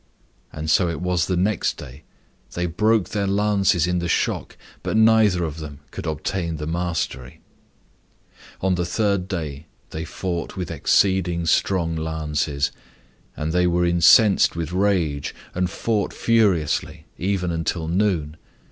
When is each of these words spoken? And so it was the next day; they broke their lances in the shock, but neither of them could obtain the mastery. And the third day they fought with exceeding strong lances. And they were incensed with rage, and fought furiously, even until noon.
And 0.51 0.67
so 0.67 0.89
it 0.89 0.99
was 0.99 1.27
the 1.27 1.37
next 1.37 1.77
day; 1.77 2.01
they 2.55 2.65
broke 2.65 3.09
their 3.09 3.27
lances 3.27 3.85
in 3.85 3.99
the 3.99 4.07
shock, 4.09 4.57
but 4.81 4.97
neither 4.97 5.43
of 5.43 5.59
them 5.59 5.81
could 5.91 6.07
obtain 6.07 6.57
the 6.57 6.65
mastery. 6.65 7.39
And 8.63 8.77
the 8.77 8.83
third 8.87 9.27
day 9.27 9.67
they 9.91 10.03
fought 10.05 10.55
with 10.55 10.71
exceeding 10.71 11.45
strong 11.45 11.95
lances. 11.95 12.71
And 13.37 13.53
they 13.53 13.67
were 13.67 13.85
incensed 13.85 14.55
with 14.55 14.71
rage, 14.71 15.35
and 15.53 15.69
fought 15.69 16.13
furiously, 16.15 17.05
even 17.19 17.51
until 17.51 17.87
noon. 17.87 18.37